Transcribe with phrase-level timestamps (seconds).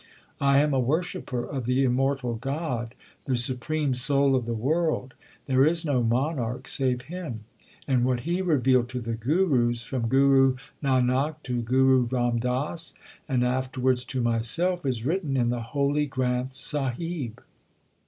[0.39, 5.13] I am a worshipper of the Immortal God, the Supreme Soul of the world.
[5.45, 7.41] There is no monarch save Him;
[7.87, 11.35] and what He re 92 THE SIKH RELIGION vealed to the Gurus, from Guru Nanak
[11.43, 12.95] to Guru Ram Das,
[13.29, 17.39] and afterwards to myself, is written in the holy Granth Sahib.